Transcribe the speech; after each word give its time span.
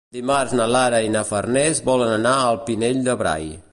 Dimarts 0.15 0.53
na 0.59 0.65
Lara 0.75 1.01
i 1.07 1.11
na 1.15 1.21
Farners 1.31 1.81
volen 1.91 2.15
anar 2.15 2.35
al 2.47 2.59
Pinell 2.71 3.05
de 3.11 3.17
Brai. 3.21 3.51